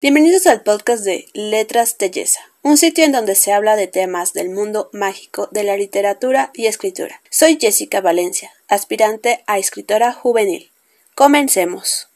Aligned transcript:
Bienvenidos 0.00 0.46
al 0.46 0.62
podcast 0.62 1.02
de 1.04 1.26
Letras 1.34 1.96
Telleza, 1.96 2.38
un 2.62 2.76
sitio 2.76 3.04
en 3.04 3.10
donde 3.10 3.34
se 3.34 3.52
habla 3.52 3.74
de 3.74 3.88
temas 3.88 4.32
del 4.32 4.48
mundo 4.48 4.90
mágico 4.92 5.48
de 5.50 5.64
la 5.64 5.76
literatura 5.76 6.52
y 6.54 6.66
escritura. 6.66 7.20
Soy 7.30 7.58
Jessica 7.60 8.00
Valencia, 8.00 8.52
aspirante 8.68 9.42
a 9.48 9.58
escritora 9.58 10.12
juvenil. 10.12 10.70
Comencemos. 11.16 12.08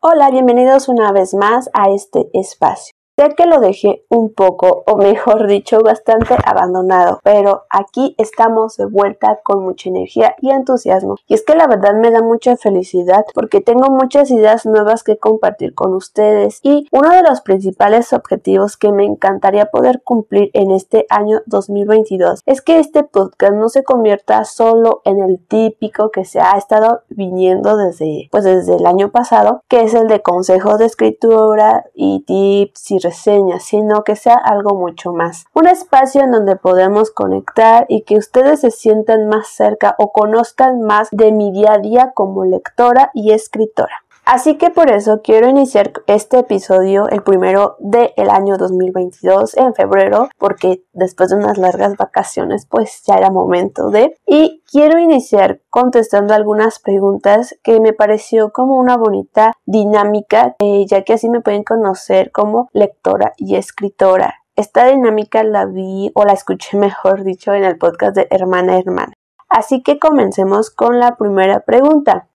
Hola, 0.00 0.32
bienvenidos 0.32 0.88
una 0.88 1.12
vez 1.12 1.34
más 1.34 1.70
a 1.72 1.88
este 1.94 2.26
espacio. 2.32 2.95
Sé 3.18 3.30
que 3.34 3.46
lo 3.46 3.60
dejé 3.60 4.04
un 4.10 4.34
poco, 4.34 4.84
o 4.86 4.96
mejor 4.98 5.46
dicho, 5.46 5.78
bastante 5.80 6.36
abandonado, 6.44 7.20
pero 7.24 7.62
aquí 7.70 8.14
estamos 8.18 8.76
de 8.76 8.84
vuelta 8.84 9.40
con 9.42 9.64
mucha 9.64 9.88
energía 9.88 10.36
y 10.42 10.50
entusiasmo. 10.50 11.16
Y 11.26 11.32
es 11.32 11.42
que 11.42 11.54
la 11.54 11.66
verdad 11.66 11.94
me 11.94 12.10
da 12.10 12.20
mucha 12.20 12.58
felicidad 12.58 13.24
porque 13.32 13.62
tengo 13.62 13.88
muchas 13.88 14.30
ideas 14.30 14.66
nuevas 14.66 15.02
que 15.02 15.16
compartir 15.16 15.72
con 15.72 15.94
ustedes 15.94 16.60
y 16.62 16.88
uno 16.92 17.08
de 17.08 17.22
los 17.22 17.40
principales 17.40 18.12
objetivos 18.12 18.76
que 18.76 18.92
me 18.92 19.06
encantaría 19.06 19.70
poder 19.70 20.02
cumplir 20.02 20.50
en 20.52 20.70
este 20.70 21.06
año 21.08 21.40
2022 21.46 22.42
es 22.44 22.60
que 22.60 22.78
este 22.78 23.02
podcast 23.02 23.54
no 23.54 23.70
se 23.70 23.82
convierta 23.82 24.44
solo 24.44 25.00
en 25.06 25.22
el 25.22 25.38
típico 25.38 26.10
que 26.10 26.26
se 26.26 26.40
ha 26.40 26.58
estado 26.58 27.00
viniendo 27.08 27.78
desde 27.78 28.28
pues 28.30 28.44
desde 28.44 28.76
el 28.76 28.84
año 28.84 29.10
pasado, 29.10 29.62
que 29.68 29.84
es 29.84 29.94
el 29.94 30.06
de 30.06 30.20
consejos 30.20 30.78
de 30.78 30.84
escritura 30.84 31.86
y 31.94 32.22
tips 32.26 32.90
y 32.90 33.05
reseñas, 33.06 33.62
sino 33.62 34.02
que 34.02 34.16
sea 34.16 34.34
algo 34.34 34.74
mucho 34.74 35.12
más. 35.12 35.46
Un 35.54 35.68
espacio 35.68 36.22
en 36.22 36.32
donde 36.32 36.56
podemos 36.56 37.10
conectar 37.10 37.86
y 37.88 38.02
que 38.02 38.16
ustedes 38.16 38.60
se 38.60 38.70
sientan 38.70 39.28
más 39.28 39.46
cerca 39.48 39.94
o 39.98 40.12
conozcan 40.12 40.80
más 40.80 41.08
de 41.12 41.30
mi 41.32 41.52
día 41.52 41.74
a 41.74 41.78
día 41.78 42.12
como 42.14 42.44
lectora 42.44 43.10
y 43.14 43.32
escritora. 43.32 44.05
Así 44.26 44.58
que 44.58 44.70
por 44.70 44.90
eso 44.90 45.20
quiero 45.22 45.48
iniciar 45.48 45.92
este 46.08 46.40
episodio, 46.40 47.08
el 47.08 47.22
primero 47.22 47.76
del 47.78 48.28
año 48.28 48.56
2022, 48.56 49.56
en 49.56 49.72
febrero, 49.72 50.28
porque 50.36 50.82
después 50.92 51.30
de 51.30 51.36
unas 51.36 51.58
largas 51.58 51.96
vacaciones, 51.96 52.66
pues 52.68 53.04
ya 53.06 53.14
era 53.14 53.30
momento 53.30 53.88
de. 53.90 54.16
Y 54.26 54.64
quiero 54.68 54.98
iniciar 54.98 55.60
contestando 55.70 56.34
algunas 56.34 56.80
preguntas 56.80 57.56
que 57.62 57.78
me 57.78 57.92
pareció 57.92 58.50
como 58.50 58.74
una 58.80 58.96
bonita 58.96 59.52
dinámica, 59.64 60.56
eh, 60.58 60.84
ya 60.88 61.04
que 61.04 61.12
así 61.12 61.30
me 61.30 61.40
pueden 61.40 61.62
conocer 61.62 62.32
como 62.32 62.68
lectora 62.72 63.32
y 63.36 63.54
escritora. 63.54 64.42
Esta 64.56 64.86
dinámica 64.86 65.44
la 65.44 65.66
vi 65.66 66.10
o 66.16 66.24
la 66.24 66.32
escuché 66.32 66.76
mejor 66.76 67.22
dicho 67.22 67.54
en 67.54 67.62
el 67.62 67.78
podcast 67.78 68.16
de 68.16 68.26
Hermana 68.30 68.76
Hermana. 68.76 69.12
Así 69.48 69.84
que 69.84 70.00
comencemos 70.00 70.70
con 70.70 70.98
la 70.98 71.14
primera 71.14 71.60
pregunta. 71.60 72.28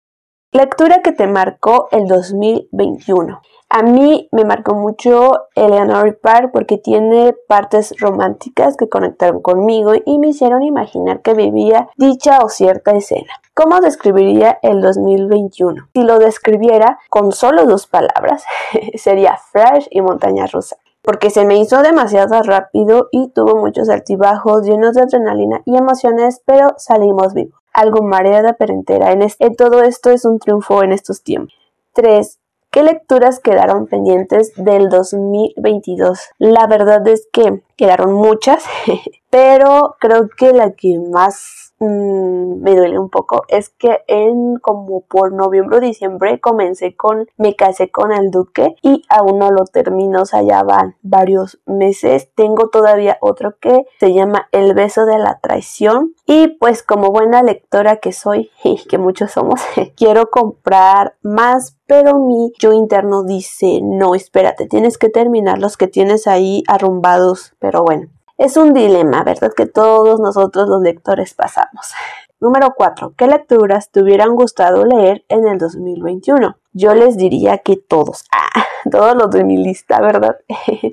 Lectura 0.54 1.02
que 1.02 1.14
te 1.14 1.28
marcó 1.28 1.88
el 1.92 2.08
2021. 2.08 3.42
A 3.70 3.84
mí 3.84 4.28
me 4.34 4.44
marcó 4.44 4.76
mucho 4.76 5.32
Eleanor 5.56 6.20
Park 6.20 6.50
porque 6.52 6.78
tiene 6.78 7.34
partes 7.48 7.96
románticas 8.02 8.76
que 8.76 8.90
conectaron 8.90 9.42
conmigo 9.42 9.94
y 10.06 10.20
me 10.20 10.28
hicieron 10.28 10.64
imaginar 10.64 11.22
que 11.22 11.36
vivía 11.36 11.88
dicha 11.96 12.40
o 12.44 12.50
cierta 12.50 12.92
escena. 12.92 13.32
¿Cómo 13.54 13.80
describiría 13.80 14.60
el 14.62 14.82
2021? 14.82 15.88
Si 15.94 16.04
lo 16.04 16.20
describiera 16.20 17.00
con 17.10 17.32
solo 17.32 17.64
dos 17.64 17.88
palabras, 17.88 18.44
sería 18.96 19.38
fresh 19.38 19.88
y 19.90 20.02
montaña 20.02 20.48
rusa 20.48 20.76
porque 21.02 21.30
se 21.32 21.46
me 21.46 21.58
hizo 21.58 21.82
demasiado 21.82 22.44
rápido 22.44 23.08
y 23.12 23.30
tuvo 23.30 23.56
muchos 23.56 23.90
altibajos 23.90 24.64
llenos 24.64 24.94
de 24.94 25.02
adrenalina 25.02 25.62
y 25.66 25.76
emociones, 25.76 26.44
pero 26.46 26.76
salimos 26.78 27.34
vivos 27.34 27.61
algo 27.74 28.04
mareada 28.04 28.56
pero 28.58 28.74
entera. 28.74 29.12
En, 29.12 29.22
en 29.22 29.56
todo 29.56 29.82
esto 29.82 30.10
es 30.12 30.26
un 30.26 30.40
triunfo 30.40 30.84
en 30.84 30.92
estos 30.92 31.24
tiempos. 31.24 31.54
3. 31.94 32.40
¿Qué 32.72 32.84
lecturas 32.84 33.42
quedaron 33.42 33.88
pendientes 33.88 34.54
del 34.56 34.88
2022? 34.88 36.20
La 36.38 36.68
verdad 36.68 37.06
es 37.06 37.28
que 37.34 37.64
quedaron 37.76 38.14
muchas, 38.14 38.64
pero 39.30 39.98
creo 40.00 40.30
que 40.30 40.54
la 40.54 40.72
que 40.72 40.98
más 40.98 41.71
Mm, 41.82 42.62
me 42.62 42.76
duele 42.76 43.00
un 43.00 43.10
poco 43.10 43.42
es 43.48 43.70
que 43.70 44.04
en 44.06 44.58
como 44.62 45.02
por 45.02 45.34
noviembre 45.34 45.78
o 45.78 45.80
diciembre 45.80 46.40
comencé 46.40 46.96
con 46.96 47.26
Me 47.38 47.56
casé 47.56 47.90
con 47.90 48.12
el 48.12 48.30
duque 48.30 48.76
y 48.84 49.04
aún 49.10 49.40
no 49.40 49.50
lo 49.50 49.66
termino, 49.66 50.22
o 50.22 50.26
sea, 50.26 50.44
ya 50.44 50.62
van 50.62 50.96
varios 51.02 51.60
meses. 51.66 52.30
Tengo 52.36 52.70
todavía 52.70 53.18
otro 53.20 53.56
que 53.60 53.86
se 54.00 54.14
llama 54.14 54.48
El 54.52 54.76
beso 54.76 55.06
de 55.06 55.18
la 55.18 55.40
traición 55.42 56.14
y 56.28 56.50
pues 56.60 56.84
como 56.84 57.10
buena 57.10 57.42
lectora 57.42 57.98
que 57.98 58.12
soy 58.12 58.52
y 58.64 58.78
que 58.88 59.00
muchos 59.00 59.32
somos, 59.32 59.60
quiero 59.98 60.30
comprar 60.30 61.16
más, 61.24 61.80
pero 61.88 62.20
mi 62.20 62.54
yo 62.60 62.74
interno 62.74 63.24
dice, 63.24 63.80
no, 63.82 64.14
espérate, 64.14 64.68
tienes 64.68 65.00
que 65.00 65.10
terminar 65.10 65.58
los 65.58 65.78
que 65.78 65.88
tienes 65.88 66.28
ahí 66.28 66.64
arrumbados, 66.68 67.56
pero 67.58 67.84
bueno. 67.84 68.10
Es 68.42 68.58
un 68.58 68.74
dilema, 68.74 69.24
¿verdad? 69.24 69.54
Que 69.56 69.68
todos 69.68 70.20
nosotros 70.20 70.68
los 70.68 70.82
lectores 70.82 71.36
pasamos. 71.36 71.94
Número 72.40 72.74
4. 72.76 73.14
¿Qué 73.16 73.28
lecturas 73.28 73.92
te 73.92 74.02
hubieran 74.02 74.34
gustado 74.34 74.84
leer 74.84 75.24
en 75.30 75.48
el 75.48 75.60
2021? 75.60 76.58
Yo 76.74 76.96
les 76.96 77.18
diría 77.18 77.60
que 77.60 77.78
todos. 77.78 78.26
Ah, 78.54 78.66
todos 78.90 79.16
los 79.16 79.30
de 79.30 79.44
mi 79.44 79.58
lista, 79.58 80.02
¿verdad? 80.02 80.38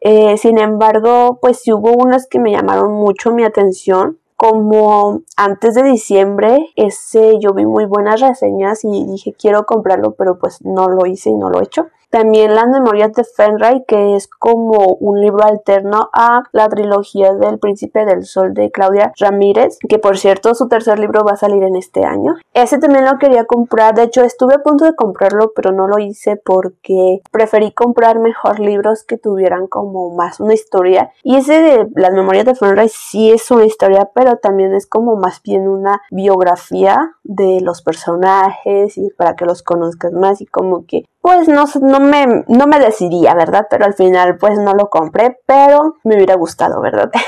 Eh, 0.00 0.36
sin 0.38 0.58
embargo, 0.58 1.40
pues 1.42 1.58
sí 1.58 1.72
hubo 1.72 1.92
unas 1.92 2.28
que 2.28 2.38
me 2.38 2.52
llamaron 2.52 2.92
mucho 2.92 3.32
mi 3.32 3.42
atención. 3.42 4.20
Como 4.36 5.22
antes 5.36 5.74
de 5.74 5.82
diciembre, 5.82 6.70
ese 6.76 7.40
yo 7.40 7.52
vi 7.52 7.66
muy 7.66 7.84
buenas 7.86 8.20
reseñas 8.20 8.84
y 8.84 9.04
dije 9.04 9.34
quiero 9.36 9.66
comprarlo, 9.66 10.12
pero 10.12 10.38
pues 10.38 10.64
no 10.64 10.86
lo 10.86 11.04
hice 11.06 11.30
y 11.30 11.34
no 11.34 11.50
lo 11.50 11.58
he 11.58 11.64
hecho. 11.64 11.88
También 12.10 12.54
Las 12.54 12.68
Memorias 12.68 13.12
de 13.12 13.24
Fenray, 13.24 13.84
que 13.86 14.16
es 14.16 14.28
como 14.28 14.96
un 15.00 15.20
libro 15.20 15.44
alterno 15.44 16.08
a 16.14 16.44
la 16.52 16.68
trilogía 16.68 17.34
del 17.34 17.58
Príncipe 17.58 18.06
del 18.06 18.24
Sol 18.24 18.54
de 18.54 18.70
Claudia 18.70 19.12
Ramírez, 19.18 19.78
que 19.88 19.98
por 19.98 20.16
cierto 20.16 20.54
su 20.54 20.68
tercer 20.68 20.98
libro 20.98 21.22
va 21.22 21.32
a 21.32 21.36
salir 21.36 21.62
en 21.62 21.76
este 21.76 22.04
año. 22.04 22.36
Ese 22.54 22.78
también 22.78 23.04
lo 23.04 23.18
quería 23.18 23.44
comprar, 23.44 23.94
de 23.94 24.04
hecho 24.04 24.22
estuve 24.22 24.54
a 24.54 24.62
punto 24.62 24.86
de 24.86 24.94
comprarlo, 24.94 25.52
pero 25.54 25.72
no 25.72 25.86
lo 25.86 25.98
hice 25.98 26.36
porque 26.36 27.20
preferí 27.30 27.72
comprar 27.72 28.18
mejor 28.18 28.58
libros 28.58 29.04
que 29.04 29.18
tuvieran 29.18 29.66
como 29.66 30.14
más 30.14 30.40
una 30.40 30.54
historia. 30.54 31.12
Y 31.22 31.36
ese 31.36 31.60
de 31.60 31.88
Las 31.94 32.12
Memorias 32.12 32.46
de 32.46 32.54
Fenray 32.54 32.88
sí 32.88 33.30
es 33.30 33.50
una 33.50 33.66
historia, 33.66 34.10
pero 34.14 34.36
también 34.36 34.74
es 34.74 34.86
como 34.86 35.16
más 35.16 35.42
bien 35.42 35.68
una 35.68 36.00
biografía 36.10 37.16
de 37.24 37.60
los 37.60 37.82
personajes 37.82 38.96
y 38.96 39.10
para 39.10 39.36
que 39.36 39.44
los 39.44 39.62
conozcas 39.62 40.12
más 40.12 40.40
y 40.40 40.46
como 40.46 40.86
que 40.86 41.04
pues 41.20 41.48
no, 41.48 41.64
no, 41.82 42.00
me, 42.00 42.44
no 42.48 42.66
me 42.66 42.78
decidía, 42.78 43.34
¿verdad? 43.34 43.66
Pero 43.68 43.84
al 43.84 43.94
final 43.94 44.38
pues 44.38 44.58
no 44.58 44.72
lo 44.74 44.88
compré, 44.88 45.38
pero 45.46 45.96
me 46.04 46.16
hubiera 46.16 46.36
gustado, 46.36 46.80
¿verdad? 46.80 47.10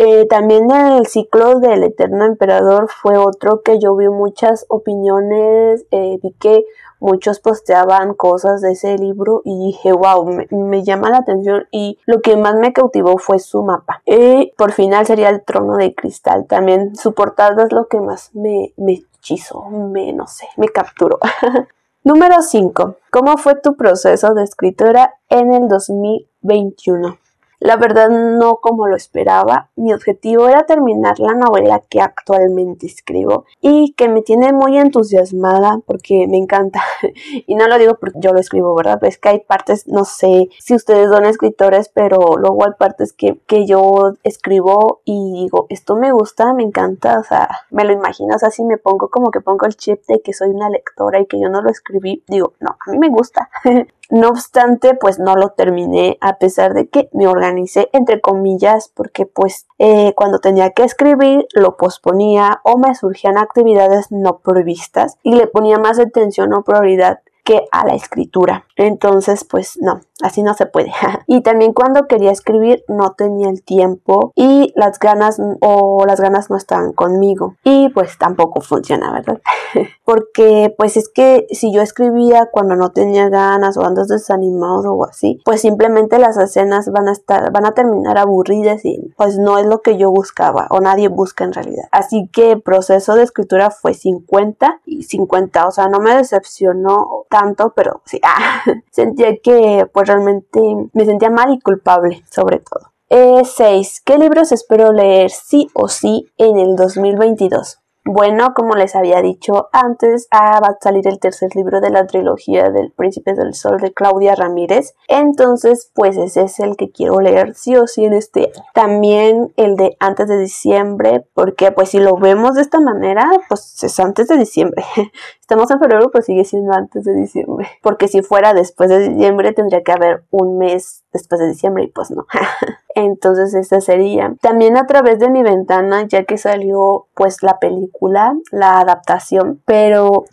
Eh, 0.00 0.26
también 0.28 0.70
el 0.70 1.06
ciclo 1.06 1.58
del 1.58 1.82
Eterno 1.82 2.24
Emperador 2.24 2.88
fue 2.88 3.18
otro 3.18 3.62
que 3.62 3.80
yo 3.80 3.96
vi 3.96 4.08
muchas 4.08 4.64
opiniones, 4.68 5.84
eh, 5.90 6.18
vi 6.22 6.32
que 6.38 6.64
muchos 7.00 7.40
posteaban 7.40 8.14
cosas 8.14 8.60
de 8.60 8.72
ese 8.72 8.96
libro 8.96 9.42
y 9.44 9.58
dije, 9.66 9.92
wow, 9.92 10.24
me, 10.50 10.84
llama 10.84 11.10
la 11.10 11.18
atención 11.18 11.66
y 11.70 11.98
lo 12.06 12.20
que 12.20 12.36
más 12.36 12.54
me 12.54 12.72
cautivó 12.72 13.18
fue 13.18 13.38
su 13.38 13.62
mapa. 13.62 14.02
Y 14.06 14.52
por 14.56 14.72
final 14.72 15.06
sería 15.06 15.30
el 15.30 15.44
trono 15.44 15.76
de 15.76 15.94
cristal. 15.94 16.46
También 16.46 16.94
su 16.96 17.14
portada 17.14 17.64
es 17.64 17.72
lo 17.72 17.88
que 17.88 18.00
más 18.00 18.30
me, 18.34 18.72
me 18.76 19.04
hechizó, 19.20 19.64
me, 19.64 20.12
no 20.12 20.26
sé, 20.26 20.46
me 20.56 20.68
capturó. 20.68 21.18
Número 22.08 22.40
5. 22.40 22.96
¿Cómo 23.10 23.36
fue 23.36 23.56
tu 23.56 23.76
proceso 23.76 24.32
de 24.32 24.42
escritura 24.42 25.16
en 25.28 25.52
el 25.52 25.68
2021? 25.68 27.18
La 27.60 27.76
verdad 27.76 28.08
no 28.08 28.56
como 28.56 28.86
lo 28.86 28.94
esperaba. 28.94 29.70
Mi 29.74 29.92
objetivo 29.92 30.48
era 30.48 30.64
terminar 30.64 31.18
la 31.18 31.34
novela 31.34 31.82
que 31.88 32.00
actualmente 32.00 32.86
escribo 32.86 33.46
y 33.60 33.94
que 33.94 34.08
me 34.08 34.22
tiene 34.22 34.52
muy 34.52 34.78
entusiasmada 34.78 35.80
porque 35.84 36.26
me 36.28 36.36
encanta. 36.36 36.80
y 37.46 37.54
no 37.56 37.66
lo 37.66 37.78
digo 37.78 37.96
porque 37.98 38.20
yo 38.20 38.32
lo 38.32 38.38
escribo, 38.38 38.74
¿verdad? 38.74 39.02
Es 39.04 39.18
que 39.18 39.30
hay 39.30 39.40
partes, 39.40 39.88
no 39.88 40.04
sé 40.04 40.48
si 40.60 40.74
ustedes 40.74 41.08
son 41.10 41.24
escritores, 41.24 41.88
pero 41.88 42.18
luego 42.36 42.64
hay 42.64 42.72
partes 42.78 43.12
que, 43.12 43.40
que 43.46 43.66
yo 43.66 44.12
escribo 44.22 45.00
y 45.04 45.42
digo, 45.42 45.66
esto 45.68 45.96
me 45.96 46.12
gusta, 46.12 46.52
me 46.54 46.62
encanta, 46.62 47.18
o 47.18 47.24
sea, 47.24 47.48
me 47.70 47.84
lo 47.84 47.92
imagino, 47.92 48.36
o 48.36 48.38
sea, 48.38 48.50
si 48.50 48.62
me 48.64 48.78
pongo 48.78 49.08
como 49.08 49.30
que 49.30 49.40
pongo 49.40 49.66
el 49.66 49.76
chip 49.76 50.00
de 50.06 50.20
que 50.20 50.32
soy 50.32 50.50
una 50.50 50.70
lectora 50.70 51.20
y 51.20 51.26
que 51.26 51.40
yo 51.40 51.48
no 51.48 51.60
lo 51.62 51.70
escribí, 51.70 52.22
digo, 52.28 52.54
no, 52.60 52.76
a 52.86 52.90
mí 52.92 52.98
me 52.98 53.08
gusta. 53.08 53.50
No 54.10 54.30
obstante, 54.30 54.94
pues 54.94 55.18
no 55.18 55.34
lo 55.34 55.50
terminé 55.50 56.16
a 56.22 56.38
pesar 56.38 56.72
de 56.72 56.88
que 56.88 57.10
me 57.12 57.28
organicé 57.28 57.90
entre 57.92 58.22
comillas 58.22 58.90
porque 58.94 59.26
pues 59.26 59.66
eh, 59.78 60.14
cuando 60.16 60.38
tenía 60.38 60.70
que 60.70 60.82
escribir 60.82 61.46
lo 61.52 61.76
posponía 61.76 62.62
o 62.64 62.78
me 62.78 62.94
surgían 62.94 63.36
actividades 63.36 64.10
no 64.10 64.38
previstas 64.38 65.18
y 65.22 65.34
le 65.34 65.46
ponía 65.46 65.78
más 65.78 65.98
atención 65.98 66.54
o 66.54 66.64
prioridad 66.64 67.20
que 67.48 67.66
a 67.72 67.86
la 67.86 67.94
escritura. 67.94 68.66
Entonces, 68.76 69.42
pues 69.42 69.78
no, 69.80 70.02
así 70.22 70.42
no 70.42 70.52
se 70.52 70.66
puede. 70.66 70.92
y 71.26 71.40
también 71.40 71.72
cuando 71.72 72.06
quería 72.06 72.30
escribir 72.30 72.84
no 72.88 73.14
tenía 73.14 73.48
el 73.48 73.62
tiempo 73.62 74.32
y 74.34 74.70
las 74.76 74.98
ganas 74.98 75.40
o 75.62 76.04
las 76.06 76.20
ganas 76.20 76.50
no 76.50 76.58
estaban 76.58 76.92
conmigo. 76.92 77.54
Y 77.64 77.88
pues 77.88 78.18
tampoco 78.18 78.60
funciona, 78.60 79.10
¿verdad? 79.12 79.40
Porque 80.04 80.74
pues 80.76 80.98
es 80.98 81.08
que 81.08 81.46
si 81.50 81.72
yo 81.72 81.80
escribía 81.80 82.50
cuando 82.52 82.76
no 82.76 82.90
tenía 82.90 83.30
ganas 83.30 83.78
o 83.78 83.84
andas 83.86 84.08
desanimado 84.08 84.92
o 84.92 85.06
así, 85.06 85.40
pues 85.46 85.62
simplemente 85.62 86.18
las 86.18 86.36
escenas 86.36 86.90
van 86.92 87.08
a 87.08 87.12
estar, 87.12 87.50
van 87.50 87.64
a 87.64 87.72
terminar 87.72 88.18
aburridas 88.18 88.84
y 88.84 89.14
pues 89.16 89.38
no 89.38 89.56
es 89.56 89.64
lo 89.64 89.80
que 89.80 89.96
yo 89.96 90.10
buscaba 90.10 90.66
o 90.68 90.80
nadie 90.80 91.08
busca 91.08 91.44
en 91.44 91.54
realidad. 91.54 91.88
Así 91.92 92.28
que 92.30 92.52
el 92.52 92.60
proceso 92.60 93.14
de 93.14 93.22
escritura 93.22 93.70
fue 93.70 93.94
50 93.94 94.82
y 94.84 95.04
50, 95.04 95.66
o 95.66 95.70
sea, 95.70 95.88
no 95.88 95.98
me 96.00 96.14
decepcionó 96.14 97.24
tanto, 97.30 97.37
pero 97.74 98.02
sí, 98.04 98.20
ah, 98.24 98.62
sentía 98.90 99.36
que 99.42 99.86
pues 99.92 100.08
realmente 100.08 100.60
me 100.92 101.04
sentía 101.04 101.30
mal 101.30 101.52
y 101.52 101.60
culpable 101.60 102.24
sobre 102.30 102.60
todo. 102.60 102.92
6. 103.10 103.58
Eh, 103.58 104.02
¿Qué 104.04 104.18
libros 104.18 104.52
espero 104.52 104.92
leer 104.92 105.30
sí 105.30 105.68
o 105.72 105.88
sí 105.88 106.30
en 106.36 106.58
el 106.58 106.76
2022? 106.76 107.80
Bueno, 108.10 108.54
como 108.54 108.74
les 108.74 108.96
había 108.96 109.20
dicho 109.20 109.68
antes, 109.70 110.28
ah, 110.30 110.60
va 110.62 110.68
a 110.68 110.78
salir 110.80 111.06
el 111.06 111.18
tercer 111.18 111.54
libro 111.54 111.82
de 111.82 111.90
la 111.90 112.06
trilogía 112.06 112.70
del 112.70 112.90
Príncipe 112.90 113.34
del 113.34 113.52
Sol 113.52 113.76
de 113.82 113.92
Claudia 113.92 114.34
Ramírez. 114.34 114.94
Entonces, 115.08 115.90
pues 115.94 116.16
ese 116.16 116.44
es 116.44 116.58
el 116.58 116.78
que 116.78 116.90
quiero 116.90 117.20
leer 117.20 117.54
sí 117.54 117.76
o 117.76 117.86
sí 117.86 118.06
en 118.06 118.14
este 118.14 118.44
año. 118.44 118.64
También 118.72 119.52
el 119.58 119.76
de 119.76 119.94
antes 120.00 120.26
de 120.26 120.38
diciembre, 120.38 121.26
porque 121.34 121.70
pues 121.70 121.90
si 121.90 121.98
lo 121.98 122.16
vemos 122.16 122.54
de 122.54 122.62
esta 122.62 122.80
manera, 122.80 123.28
pues 123.46 123.84
es 123.84 124.00
antes 124.00 124.26
de 124.28 124.38
diciembre. 124.38 124.82
Estamos 125.42 125.70
en 125.70 125.78
febrero, 125.78 126.10
pues 126.10 126.24
sigue 126.24 126.46
siendo 126.46 126.72
antes 126.72 127.04
de 127.04 127.12
diciembre. 127.12 127.68
Porque 127.82 128.08
si 128.08 128.22
fuera 128.22 128.54
después 128.54 128.88
de 128.88 129.06
diciembre, 129.10 129.52
tendría 129.52 129.82
que 129.82 129.92
haber 129.92 130.24
un 130.30 130.56
mes 130.56 131.04
después 131.12 131.40
de 131.40 131.48
diciembre 131.48 131.84
y 131.84 131.88
pues 131.88 132.10
no. 132.10 132.26
Entonces 132.94 133.54
esta 133.54 133.80
sería. 133.80 134.34
También 134.40 134.76
a 134.76 134.86
través 134.86 135.18
de 135.18 135.30
mi 135.30 135.42
ventana, 135.42 136.06
ya 136.06 136.24
que 136.24 136.38
salió 136.38 137.06
pues 137.14 137.42
la 137.42 137.58
película, 137.58 138.34
la 138.50 138.80
adaptación, 138.80 139.62
pero 139.64 140.24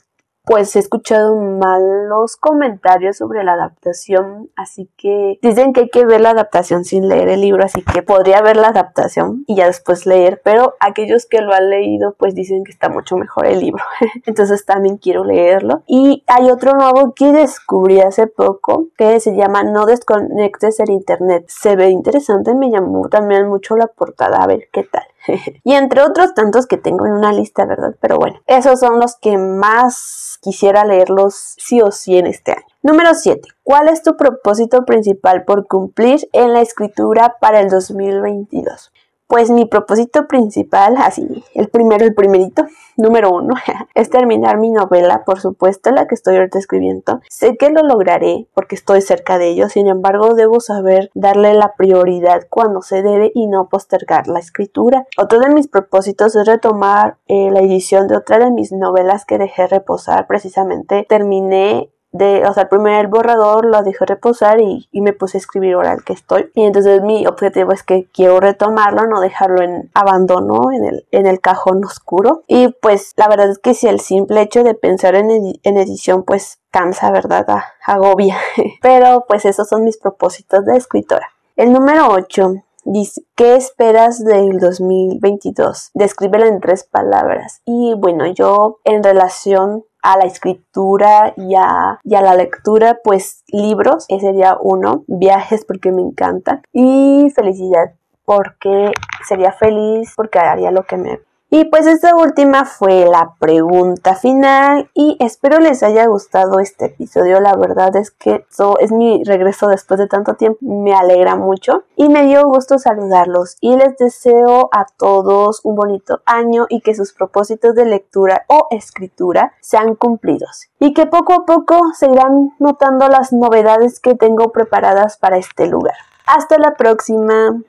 pues 0.45 0.75
he 0.75 0.79
escuchado 0.79 1.35
malos 1.35 2.37
comentarios 2.37 3.17
sobre 3.17 3.43
la 3.43 3.53
adaptación, 3.53 4.49
así 4.55 4.89
que 4.97 5.39
dicen 5.41 5.73
que 5.73 5.81
hay 5.81 5.89
que 5.89 6.05
ver 6.05 6.21
la 6.21 6.31
adaptación 6.31 6.85
sin 6.85 7.07
leer 7.07 7.29
el 7.29 7.41
libro, 7.41 7.63
así 7.63 7.81
que 7.81 8.03
podría 8.03 8.41
ver 8.41 8.57
la 8.57 8.67
adaptación 8.67 9.43
y 9.47 9.55
ya 9.55 9.65
después 9.65 10.05
leer, 10.05 10.41
pero 10.43 10.75
aquellos 10.79 11.25
que 11.25 11.41
lo 11.41 11.53
han 11.53 11.69
leído 11.69 12.15
pues 12.17 12.35
dicen 12.35 12.63
que 12.63 12.71
está 12.71 12.89
mucho 12.89 13.17
mejor 13.17 13.47
el 13.47 13.59
libro, 13.59 13.83
entonces 14.25 14.65
también 14.65 14.97
quiero 14.97 15.23
leerlo. 15.23 15.83
Y 15.87 16.23
hay 16.27 16.49
otro 16.49 16.73
nuevo 16.73 17.13
que 17.13 17.31
descubrí 17.31 17.99
hace 18.01 18.27
poco 18.27 18.87
que 18.97 19.19
se 19.19 19.35
llama 19.35 19.63
No 19.63 19.85
desconectes 19.85 20.79
el 20.79 20.91
internet, 20.91 21.45
se 21.47 21.75
ve 21.75 21.89
interesante, 21.89 22.53
me 22.53 22.69
llamó 22.69 23.09
también 23.09 23.47
mucho 23.47 23.75
la 23.75 23.87
portada, 23.87 24.43
a 24.43 24.47
ver 24.47 24.69
qué 24.71 24.83
tal. 24.83 25.03
y 25.63 25.73
entre 25.73 26.01
otros 26.01 26.33
tantos 26.33 26.67
que 26.67 26.77
tengo 26.77 27.05
en 27.05 27.13
una 27.13 27.31
lista, 27.31 27.65
¿verdad? 27.65 27.95
Pero 27.99 28.17
bueno, 28.17 28.41
esos 28.47 28.79
son 28.79 28.99
los 28.99 29.15
que 29.15 29.37
más 29.37 30.37
quisiera 30.41 30.85
leerlos 30.85 31.55
sí 31.57 31.81
o 31.81 31.91
sí 31.91 32.17
en 32.17 32.27
este 32.27 32.51
año. 32.51 32.65
Número 32.81 33.13
7. 33.13 33.41
¿Cuál 33.63 33.87
es 33.87 34.03
tu 34.03 34.15
propósito 34.15 34.85
principal 34.85 35.43
por 35.43 35.67
cumplir 35.67 36.29
en 36.33 36.53
la 36.53 36.61
escritura 36.61 37.37
para 37.39 37.59
el 37.59 37.69
2022? 37.69 38.91
Pues 39.27 39.49
mi 39.49 39.65
propósito 39.65 40.27
principal, 40.27 40.95
así, 40.97 41.43
el 41.55 41.67
primero, 41.69 42.05
el 42.05 42.13
primerito, 42.13 42.63
número 42.97 43.31
uno, 43.31 43.55
es 43.95 44.09
terminar 44.09 44.59
mi 44.59 44.69
novela, 44.69 45.23
por 45.25 45.39
supuesto, 45.39 45.89
la 45.91 46.07
que 46.07 46.13
estoy 46.13 46.35
ahorita 46.35 46.59
escribiendo. 46.59 47.21
Sé 47.27 47.57
que 47.57 47.71
lo 47.71 47.81
lograré 47.81 48.47
porque 48.53 48.75
estoy 48.75 49.01
cerca 49.01 49.39
de 49.39 49.49
ello, 49.49 49.67
sin 49.67 49.87
embargo, 49.87 50.35
debo 50.35 50.59
saber 50.59 51.09
darle 51.15 51.55
la 51.55 51.73
prioridad 51.75 52.43
cuando 52.49 52.81
se 52.83 53.01
debe 53.01 53.31
y 53.33 53.47
no 53.47 53.67
postergar 53.67 54.27
la 54.27 54.39
escritura. 54.39 55.07
Otro 55.17 55.39
de 55.39 55.49
mis 55.49 55.67
propósitos 55.67 56.35
es 56.35 56.45
retomar 56.45 57.17
eh, 57.27 57.49
la 57.51 57.61
edición 57.61 58.07
de 58.07 58.17
otra 58.17 58.37
de 58.37 58.51
mis 58.51 58.71
novelas 58.71 59.25
que 59.25 59.39
dejé 59.39 59.67
reposar. 59.67 60.27
Precisamente 60.27 61.05
terminé 61.09 61.89
de, 62.15 62.45
o 62.45 62.53
sea, 62.53 62.63
el 62.63 62.69
primer 62.69 63.07
borrador 63.07 63.65
lo 63.65 63.83
dejé 63.83 64.05
reposar 64.05 64.61
y, 64.61 64.87
me 64.93 65.13
puse 65.13 65.37
a 65.37 65.39
escribir 65.39 65.75
oral 65.75 66.03
que 66.03 66.13
estoy. 66.13 66.49
Y 66.55 66.63
entonces 66.63 67.01
mi 67.01 67.27
objetivo 67.27 67.71
es 67.73 67.83
que 67.83 68.07
quiero 68.11 68.39
retomarlo, 68.39 69.05
no 69.05 69.19
dejarlo 69.19 69.61
en 69.61 69.91
abandono, 69.93 70.71
en 70.71 70.85
el, 70.85 71.05
en 71.11 71.27
el 71.27 71.41
cajón 71.41 71.83
oscuro. 71.83 72.43
Y 72.47 72.69
pues 72.81 73.13
la 73.17 73.27
verdad 73.27 73.49
es 73.49 73.59
que 73.59 73.73
si 73.73 73.87
el 73.87 73.99
simple 73.99 74.41
hecho 74.41 74.63
de 74.63 74.73
pensar 74.73 75.13
en, 75.15 75.29
en 75.29 75.77
edición 75.77 76.23
pues 76.23 76.59
cansa, 76.71 77.11
¿verdad? 77.11 77.45
agobia. 77.85 78.37
Pero 78.81 79.25
pues 79.27 79.45
esos 79.45 79.67
son 79.67 79.83
mis 79.83 79.97
propósitos 79.97 80.65
de 80.65 80.77
escritora. 80.77 81.29
El 81.55 81.71
número 81.71 82.07
8 82.09 82.53
dice, 82.85 83.23
¿qué 83.35 83.55
esperas 83.55 84.23
del 84.23 84.57
2022? 84.59 85.91
Descríbelo 85.93 86.45
en 86.45 86.61
tres 86.61 86.83
palabras. 86.83 87.61
Y 87.65 87.93
bueno, 87.95 88.25
yo 88.27 88.79
en 88.85 89.03
relación 89.03 89.83
a 90.05 90.17
la 90.17 90.25
escritura 90.25 91.33
y 91.35 91.55
a, 91.55 91.99
la 92.03 92.35
lectura, 92.35 92.99
pues 93.03 93.43
libros, 93.47 94.05
ese 94.07 94.27
sería 94.27 94.55
uno, 94.61 95.03
viajes 95.07 95.65
porque 95.65 95.91
me 95.91 96.03
encantan 96.03 96.61
y 96.71 97.31
felicidad 97.35 97.95
porque 98.23 98.91
sería 99.27 99.51
feliz 99.51 100.13
porque 100.15 100.37
haría 100.37 100.69
lo 100.69 100.83
que 100.83 100.97
me 100.97 101.19
y 101.49 101.65
pues 101.65 101.85
esta 101.85 102.15
última 102.15 102.65
fue 102.65 103.05
la 103.05 103.35
pregunta 103.39 104.15
final 104.15 104.89
y 104.93 105.15
espero 105.19 105.59
les 105.59 105.83
haya 105.83 106.05
gustado 106.07 106.59
este 106.59 106.85
episodio. 106.85 107.39
La 107.39 107.55
verdad 107.55 107.95
es 107.95 108.11
que 108.11 108.45
esto 108.49 108.77
es 108.79 108.91
mi 108.91 109.23
regreso 109.23 109.67
después 109.67 109.99
de 109.99 110.07
tanto 110.07 110.33
tiempo. 110.33 110.57
Me 110.61 110.93
alegra 110.93 111.35
mucho 111.35 111.83
y 111.95 112.09
me 112.09 112.25
dio 112.25 112.43
gusto 112.43 112.77
saludarlos 112.77 113.57
y 113.61 113.75
les 113.75 113.95
deseo 113.97 114.69
a 114.71 114.85
todos 114.97 115.61
un 115.63 115.75
bonito 115.75 116.21
año 116.25 116.65
y 116.67 116.81
que 116.81 116.95
sus 116.95 117.13
propósitos 117.13 117.75
de 117.75 117.85
lectura 117.85 118.43
o 118.47 118.67
escritura 118.71 119.53
sean 119.61 119.95
cumplidos 119.95 120.69
y 120.79 120.93
que 120.93 121.05
poco 121.05 121.33
a 121.33 121.45
poco 121.45 121.79
se 121.93 122.07
irán 122.07 122.53
notando 122.59 123.07
las 123.07 123.31
novedades 123.31 123.99
que 123.99 124.15
tengo 124.15 124.51
preparadas 124.51 125.17
para 125.17 125.37
este 125.37 125.67
lugar. 125.67 125.95
Hasta 126.25 126.57
la 126.57 126.73
próxima. 126.73 127.61